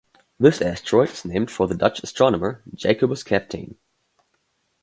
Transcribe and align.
This 0.39 0.63
asteroid 0.63 1.11
is 1.11 1.25
named 1.25 1.51
for 1.51 1.67
the 1.67 1.75
Dutch 1.75 1.99
astronomer 2.03 2.63
Jacobus 2.73 3.21
Kapteyn. 3.23 3.75